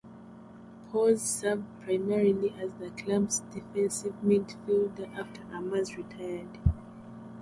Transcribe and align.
Pause 0.91 1.21
served 1.21 1.63
primarily 1.83 2.55
as 2.57 2.71
the 2.79 2.89
club's 2.89 3.43
defensive 3.53 4.15
midfielder 4.25 5.15
after 5.15 5.41
Armas 5.53 5.95
retired. 5.95 6.57